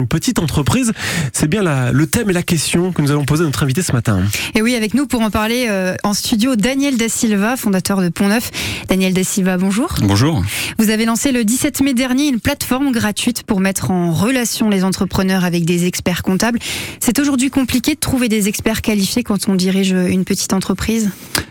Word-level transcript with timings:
Une 0.00 0.06
petite 0.06 0.38
entreprise, 0.38 0.92
c'est 1.32 1.48
bien 1.48 1.60
la, 1.60 1.90
le 1.90 2.06
thème 2.06 2.30
et 2.30 2.32
la 2.32 2.44
question 2.44 2.92
que 2.92 3.02
nous 3.02 3.10
allons 3.10 3.24
poser 3.24 3.42
à 3.42 3.46
notre 3.46 3.64
invité 3.64 3.82
ce 3.82 3.90
matin. 3.90 4.22
Et 4.54 4.62
oui, 4.62 4.76
avec 4.76 4.94
nous 4.94 5.08
pour 5.08 5.22
en 5.22 5.30
parler 5.32 5.66
euh, 5.68 5.96
en 6.04 6.14
studio, 6.14 6.54
Daniel 6.54 6.96
Da 6.96 7.08
Silva, 7.08 7.56
fondateur 7.56 8.00
de 8.00 8.08
Pont 8.08 8.28
Neuf. 8.28 8.52
Daniel 8.88 9.12
Da 9.12 9.24
Silva, 9.24 9.56
bonjour. 9.56 9.92
Bonjour. 10.02 10.44
Vous 10.78 10.90
avez 10.90 11.04
lancé 11.04 11.32
le 11.32 11.42
17 11.42 11.80
mai 11.80 11.94
dernier 11.94 12.28
une 12.28 12.38
plateforme 12.38 12.92
gratuite 12.92 13.42
pour 13.42 13.58
mettre 13.58 13.90
en 13.90 14.12
relation 14.12 14.70
les 14.70 14.84
entrepreneurs 14.84 15.42
avec 15.44 15.64
des 15.64 15.86
experts 15.86 16.22
comptables. 16.22 16.60
C'est 17.00 17.18
aujourd'hui 17.18 17.50
compliqué 17.50 17.96
de 17.96 18.00
trouver 18.00 18.28
des 18.28 18.46
experts 18.46 18.82
qualifiés 18.82 19.24
quand 19.24 19.48
on 19.48 19.56
dirige 19.56 19.90
une 19.90 20.24
petite 20.24 20.52
entreprise? 20.52 21.10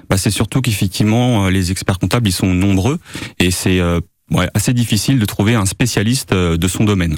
Bah, 0.09 0.15
C'est 0.15 0.31
surtout 0.31 0.61
qu'effectivement, 0.61 1.47
euh, 1.47 1.49
les 1.49 1.71
experts 1.71 1.99
comptables, 1.99 2.29
ils 2.29 2.31
sont 2.31 2.53
nombreux 2.53 2.99
et 3.39 3.51
c'est 3.51 3.81
euh, 3.81 3.99
ouais, 4.31 4.47
assez 4.53 4.71
difficile 4.71 5.19
de 5.19 5.25
trouver 5.25 5.55
un 5.55 5.65
spécialiste 5.65 6.31
euh, 6.31 6.55
de 6.55 6.67
son 6.69 6.85
domaine. 6.85 7.17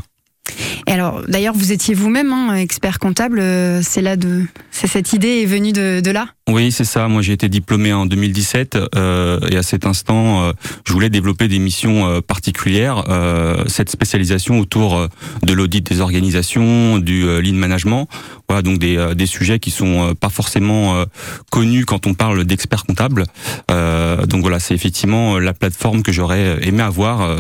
Et 0.90 0.94
alors, 0.94 1.22
d'ailleurs, 1.28 1.54
vous 1.54 1.72
étiez 1.72 1.94
vous-même 1.94 2.34
hein, 2.34 2.56
expert 2.56 2.98
comptable. 2.98 3.40
euh, 3.40 3.80
C'est 3.84 4.02
là 4.02 4.16
de, 4.16 4.46
c'est 4.72 4.88
cette 4.88 5.14
idée 5.14 5.44
est 5.44 5.46
venue 5.46 5.72
de, 5.72 6.02
de 6.04 6.10
là. 6.10 6.30
Oui, 6.52 6.72
c'est 6.72 6.84
ça. 6.84 7.08
Moi, 7.08 7.22
j'ai 7.22 7.34
été 7.34 7.48
diplômé 7.48 7.94
en 7.94 8.08
2017 8.08 8.76
euh, 8.96 9.40
et 9.52 9.58
à 9.58 9.62
cet 9.62 9.86
instant, 9.86 10.46
euh, 10.46 10.52
je 10.84 10.92
voulais 10.94 11.12
développer 11.12 11.48
des 11.48 11.60
missions 11.60 12.08
euh, 12.08 12.22
particulières. 12.22 13.04
Euh, 13.08 13.66
cette 13.68 13.92
spécialisation 13.92 14.60
autour 14.60 15.08
de 15.44 15.54
l'audit 15.54 15.86
des 15.86 16.02
organisations, 16.02 16.98
du 16.98 17.24
lean 17.42 17.54
management. 17.54 18.08
Voilà, 18.48 18.64
donc 18.64 18.80
des, 18.80 19.14
des 19.16 19.28
sujets 19.28 19.60
qui 19.60 19.70
sont 19.70 20.16
pas 20.20 20.30
forcément 20.30 21.06
connus 21.52 21.86
quand 21.86 22.08
on 22.08 22.16
parle 22.16 22.44
d'experts 22.46 22.86
comptables. 22.86 23.26
Donc 23.70 24.42
voilà, 24.42 24.60
c'est 24.60 24.74
effectivement 24.74 25.38
la 25.38 25.54
plateforme 25.54 26.02
que 26.02 26.12
j'aurais 26.12 26.58
aimé 26.68 26.82
avoir. 26.82 27.38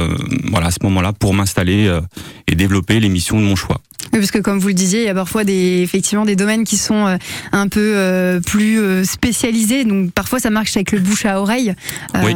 voilà, 0.52 0.68
à 0.68 0.72
ce 0.72 0.80
moment-là, 0.84 1.14
pour 1.14 1.34
m'installer 1.34 1.92
et 2.48 2.56
développer 2.56 3.00
les 3.00 3.10
missions 3.10 3.40
de 3.40 3.46
mon 3.46 3.56
choix. 3.56 3.82
Oui, 4.12 4.20
parce 4.20 4.32
que 4.32 4.40
comme 4.40 4.60
vous 4.60 4.70
le 4.70 4.74
disiez, 4.74 5.02
il 5.02 5.06
y 5.06 5.10
a 5.10 5.14
parfois 5.14 5.44
des, 5.44 5.82
effectivement 5.82 6.26
des 6.26 6.36
domaines 6.36 6.64
qui 6.64 6.78
sont 6.78 7.06
euh, 7.06 7.18
un 7.52 7.68
peu 7.68 7.94
euh, 7.96 8.40
plus 8.40 8.80
euh, 8.80 9.04
spécialisés. 9.04 9.86
Donc 9.86 10.12
parfois 10.12 10.40
ça 10.40 10.50
marche 10.50 10.76
avec 10.76 10.92
le 10.92 11.00
bouche 11.00 11.26
à 11.26 11.40
oreille. 11.40 11.76
Oui. 12.24 12.34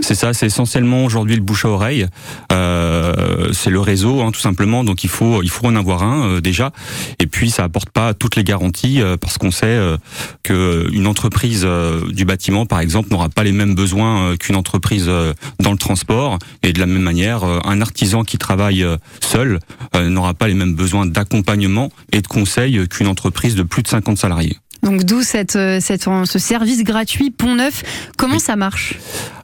C'est 0.00 0.14
ça, 0.14 0.32
c'est 0.32 0.46
essentiellement 0.46 1.04
aujourd'hui 1.04 1.36
le 1.36 1.42
bouche 1.42 1.64
à 1.64 1.68
oreille. 1.68 2.06
C'est 3.52 3.70
le 3.70 3.80
réseau, 3.80 4.22
hein, 4.22 4.30
tout 4.32 4.40
simplement. 4.40 4.84
Donc 4.84 5.04
il 5.04 5.10
faut, 5.10 5.42
il 5.42 5.50
faut 5.50 5.66
en 5.66 5.76
avoir 5.76 6.02
un 6.02 6.40
déjà. 6.40 6.72
Et 7.18 7.26
puis 7.26 7.50
ça 7.50 7.64
apporte 7.64 7.90
pas 7.90 8.14
toutes 8.14 8.36
les 8.36 8.44
garanties 8.44 9.00
parce 9.20 9.36
qu'on 9.38 9.50
sait 9.50 9.78
que 10.42 10.88
une 10.92 11.06
entreprise 11.06 11.66
du 12.10 12.24
bâtiment, 12.24 12.66
par 12.66 12.80
exemple, 12.80 13.10
n'aura 13.10 13.28
pas 13.28 13.44
les 13.44 13.52
mêmes 13.52 13.74
besoins 13.74 14.36
qu'une 14.36 14.56
entreprise 14.56 15.10
dans 15.60 15.72
le 15.72 15.78
transport. 15.78 16.38
Et 16.62 16.72
de 16.72 16.80
la 16.80 16.86
même 16.86 17.02
manière, 17.02 17.44
un 17.44 17.80
artisan 17.80 18.24
qui 18.24 18.38
travaille 18.38 18.86
seul 19.20 19.58
n'aura 19.94 20.34
pas 20.34 20.48
les 20.48 20.54
mêmes 20.54 20.74
besoins 20.74 21.01
d'accompagnement 21.06 21.90
et 22.12 22.20
de 22.20 22.26
conseil 22.26 22.86
qu'une 22.88 23.06
entreprise 23.06 23.54
de 23.54 23.62
plus 23.62 23.82
de 23.82 23.88
50 23.88 24.18
salariés. 24.18 24.58
Donc 24.82 25.04
d'où 25.04 25.22
cette, 25.22 25.54
euh, 25.54 25.78
cette, 25.80 26.04
ce 26.24 26.38
service 26.40 26.82
gratuit 26.82 27.30
Pont 27.30 27.54
Neuf. 27.54 27.84
Comment 28.18 28.34
Oui. 28.34 28.40
ça 28.40 28.56
marche? 28.56 28.94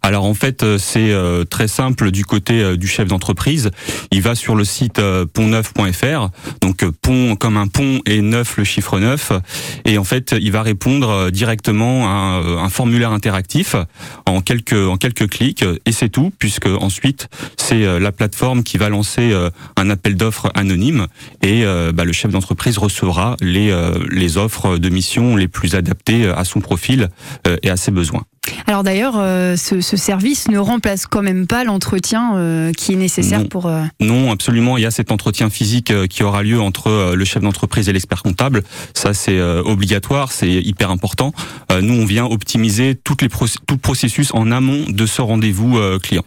Alors 0.08 0.24
en 0.24 0.32
fait, 0.32 0.62
euh, 0.62 0.78
c'est 0.78 1.12
euh, 1.12 1.44
très 1.44 1.68
simple 1.68 2.10
du 2.10 2.24
côté 2.24 2.62
euh, 2.62 2.78
du 2.78 2.86
chef 2.86 3.08
d'entreprise. 3.08 3.70
Il 4.10 4.22
va 4.22 4.34
sur 4.34 4.56
le 4.56 4.64
site 4.64 5.00
euh, 5.00 5.26
pontneuf.fr, 5.26 6.30
donc 6.62 6.82
pont 7.02 7.36
comme 7.36 7.58
un 7.58 7.66
pont 7.66 8.00
et 8.06 8.22
neuf 8.22 8.56
le 8.56 8.64
chiffre 8.64 8.98
9. 8.98 9.32
Et 9.84 9.98
en 9.98 10.04
fait, 10.04 10.34
il 10.40 10.50
va 10.50 10.62
répondre 10.62 11.30
directement 11.30 12.08
à 12.08 12.40
un, 12.40 12.68
formulaire 12.70 13.12
interactif 13.12 13.76
en 14.24 14.40
quelques 14.40 14.72
en 14.72 14.96
quelques 14.96 15.28
clics 15.28 15.62
et 15.84 15.92
c'est 15.92 16.08
tout, 16.08 16.32
puisque 16.38 16.68
ensuite 16.68 17.28
c'est 17.58 17.98
la 17.98 18.12
plateforme 18.12 18.62
qui 18.62 18.78
va 18.78 18.88
lancer 18.88 19.34
un 19.76 19.90
appel 19.90 20.16
d'offres 20.16 20.50
anonyme 20.54 21.06
et 21.42 21.64
bah, 21.94 22.04
le 22.04 22.12
chef 22.12 22.30
d'entreprise 22.30 22.78
recevra 22.78 23.36
les 23.40 23.74
les 24.10 24.36
offres 24.36 24.76
de 24.76 24.88
mission 24.90 25.34
les 25.34 25.48
plus 25.48 25.74
adaptées 25.74 26.28
à 26.28 26.44
son 26.44 26.60
profil 26.60 27.08
et 27.62 27.70
à 27.70 27.76
ses 27.76 27.90
besoins. 27.90 28.24
Alors 28.68 28.84
d'ailleurs, 28.84 29.14
euh, 29.16 29.56
ce, 29.56 29.80
ce 29.80 29.96
service 29.96 30.46
ne 30.48 30.58
remplace 30.58 31.06
quand 31.06 31.22
même 31.22 31.46
pas 31.46 31.64
l'entretien 31.64 32.36
euh, 32.36 32.70
qui 32.74 32.92
est 32.92 32.96
nécessaire 32.96 33.40
Non. 33.40 33.46
pour. 33.48 33.64
euh, 33.66 33.80
Non, 33.98 34.30
absolument. 34.30 34.76
Il 34.76 34.82
y 34.82 34.86
a 34.86 34.90
cet 34.90 35.10
entretien 35.10 35.48
physique 35.48 35.90
euh, 35.90 36.06
qui 36.06 36.22
aura 36.22 36.42
lieu 36.42 36.60
entre 36.60 36.88
euh, 36.88 37.14
le 37.14 37.24
chef 37.24 37.42
d'entreprise 37.42 37.88
et 37.88 37.94
l'expert 37.94 38.22
comptable. 38.22 38.62
Ça, 38.92 39.14
c'est 39.14 39.38
euh, 39.38 39.62
obligatoire, 39.62 40.32
c'est 40.32 40.50
hyper 40.52 40.90
important. 40.90 41.32
Euh, 41.72 41.80
Nous, 41.80 41.94
on 41.94 42.04
vient 42.04 42.26
optimiser 42.26 42.94
toutes 42.94 43.22
les 43.22 43.28
tout 43.30 43.46
le 43.74 43.78
processus 43.78 44.34
en 44.34 44.50
amont 44.52 44.84
de 44.86 45.06
ce 45.06 45.22
rendez-vous 45.22 45.78
euh, 45.78 45.98
client. 45.98 46.24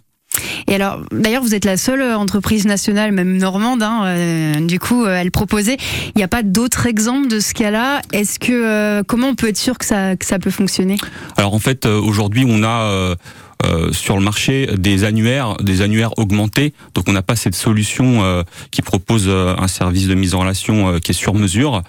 Et 0.67 0.75
alors, 0.75 1.01
d'ailleurs, 1.11 1.43
vous 1.43 1.55
êtes 1.55 1.65
la 1.65 1.77
seule 1.77 2.01
entreprise 2.15 2.65
nationale, 2.65 3.11
même 3.11 3.37
normande, 3.37 3.83
hein, 3.83 4.03
euh, 4.05 4.59
du 4.61 4.79
coup, 4.79 5.03
euh, 5.03 5.17
elle 5.19 5.31
proposait. 5.31 5.77
Il 6.15 6.17
n'y 6.17 6.23
a 6.23 6.27
pas 6.27 6.43
d'autres 6.43 6.87
exemples 6.87 7.27
de 7.27 7.39
ce 7.39 7.53
cas-là? 7.53 8.01
Est-ce 8.13 8.39
que 8.39 8.51
euh, 8.51 9.03
comment 9.05 9.29
on 9.29 9.35
peut 9.35 9.49
être 9.49 9.57
sûr 9.57 9.77
que 9.77 9.85
ça 9.85 10.15
que 10.15 10.25
ça 10.25 10.39
peut 10.39 10.51
fonctionner? 10.51 10.97
Alors 11.37 11.53
en 11.53 11.59
fait, 11.59 11.85
euh, 11.85 11.99
aujourd'hui, 11.99 12.45
on 12.47 12.63
a 12.63 13.15
euh, 13.63 13.91
sur 13.93 14.17
le 14.17 14.23
marché 14.23 14.67
des 14.77 15.03
annuaires, 15.03 15.57
des 15.57 15.81
annuaires 15.81 16.17
augmentés. 16.17 16.73
Donc 16.95 17.07
on 17.07 17.13
n'a 17.13 17.21
pas 17.21 17.35
cette 17.35 17.55
solution 17.55 18.23
euh, 18.23 18.43
qui 18.71 18.81
propose 18.81 19.25
euh, 19.27 19.55
un 19.57 19.67
service 19.67 20.07
de 20.07 20.15
mise 20.15 20.35
en 20.35 20.39
relation 20.39 20.89
euh, 20.89 20.99
qui 20.99 21.11
est 21.11 21.15
sur 21.15 21.33
mesure. 21.33 21.83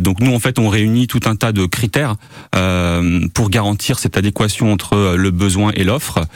Donc 0.00 0.20
nous, 0.20 0.34
en 0.34 0.38
fait, 0.38 0.58
on 0.58 0.68
réunit 0.68 1.06
tout 1.06 1.20
un 1.24 1.34
tas 1.34 1.52
de 1.52 1.64
critères 1.66 2.16
pour 3.34 3.50
garantir 3.50 3.98
cette 3.98 4.16
adéquation 4.16 4.72
entre 4.72 5.16
le 5.16 5.30
besoin 5.30 5.72
et 5.74 5.84
l'offre. 5.84 6.26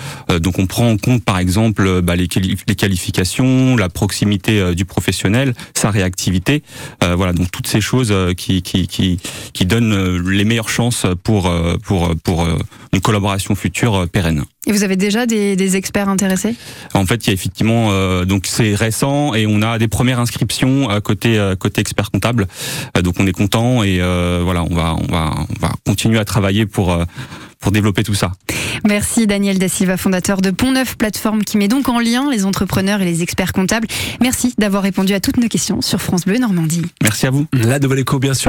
Donc 0.40 0.58
on 0.58 0.66
prend 0.66 0.90
en 0.90 0.96
compte, 0.96 1.22
par 1.22 1.38
exemple, 1.38 2.00
bah, 2.02 2.16
les, 2.16 2.28
quali- 2.28 2.56
les 2.66 2.74
qualifications, 2.74 3.76
la 3.76 3.88
proximité 3.88 4.74
du 4.74 4.84
professionnel, 4.84 5.54
sa 5.74 5.90
réactivité. 5.90 6.62
Voilà, 7.02 7.32
donc 7.32 7.50
toutes 7.50 7.66
ces 7.66 7.80
choses 7.80 8.14
qui, 8.36 8.62
qui, 8.62 8.86
qui, 8.86 9.18
qui 9.52 9.66
donnent 9.66 10.28
les 10.30 10.44
meilleures 10.44 10.70
chances 10.70 11.06
pour, 11.22 11.52
pour, 11.82 12.14
pour 12.24 12.46
une 12.96 13.02
collaboration 13.02 13.54
future 13.54 13.94
euh, 13.94 14.06
pérenne. 14.06 14.44
Et 14.66 14.72
vous 14.72 14.82
avez 14.82 14.96
déjà 14.96 15.26
des, 15.26 15.54
des 15.54 15.76
experts 15.76 16.08
intéressés? 16.08 16.56
En 16.94 17.06
fait, 17.06 17.24
il 17.24 17.28
y 17.28 17.30
a 17.30 17.34
effectivement 17.34 17.90
euh, 17.90 18.24
donc 18.24 18.46
c'est 18.46 18.74
récent 18.74 19.34
et 19.34 19.46
on 19.46 19.62
a 19.62 19.78
des 19.78 19.88
premières 19.88 20.18
inscriptions 20.18 20.88
à 20.88 21.00
côté 21.00 21.38
euh, 21.38 21.54
côté 21.54 21.80
expert 21.80 22.10
comptable. 22.10 22.48
Euh, 22.96 23.02
donc 23.02 23.14
on 23.20 23.26
est 23.26 23.32
content 23.32 23.84
et 23.84 23.98
euh, 24.00 24.40
voilà, 24.42 24.64
on 24.64 24.74
va 24.74 24.96
on 24.96 25.12
va 25.12 25.34
on 25.36 25.60
va 25.66 25.72
continuer 25.86 26.18
à 26.18 26.24
travailler 26.24 26.66
pour 26.66 26.92
euh, 26.92 27.04
pour 27.60 27.72
développer 27.72 28.02
tout 28.02 28.14
ça. 28.14 28.32
Merci 28.86 29.26
Daniel 29.26 29.58
Da 29.58 29.68
Silva, 29.68 29.96
fondateur 29.96 30.40
de 30.40 30.50
Pont 30.50 30.72
Neuf, 30.72 30.96
plateforme 30.96 31.42
qui 31.42 31.56
met 31.56 31.68
donc 31.68 31.88
en 31.88 31.98
lien 31.98 32.30
les 32.30 32.44
entrepreneurs 32.44 33.00
et 33.00 33.04
les 33.04 33.22
experts 33.22 33.52
comptables. 33.52 33.88
Merci 34.20 34.54
d'avoir 34.58 34.82
répondu 34.82 35.14
à 35.14 35.20
toutes 35.20 35.38
nos 35.38 35.48
questions 35.48 35.80
sur 35.80 36.00
France 36.00 36.24
Bleu 36.24 36.38
Normandie. 36.38 36.82
Merci 37.02 37.26
à 37.26 37.30
vous. 37.30 37.46
La 37.52 37.78
Nouvelle 37.78 38.00
Écho, 38.00 38.18
bien 38.18 38.34
sûr. 38.34 38.44